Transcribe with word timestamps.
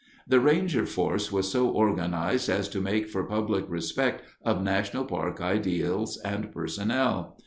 The 0.27 0.39
ranger 0.39 0.87
force 0.87 1.31
was 1.31 1.51
so 1.51 1.69
organized 1.69 2.49
as 2.49 2.67
to 2.69 2.81
make 2.81 3.07
for 3.07 3.23
public 3.23 3.65
respect 3.69 4.23
of 4.43 4.63
national 4.63 5.05
park 5.05 5.39
ideals 5.39 6.17
and 6.25 6.51
personnel. 6.51 7.37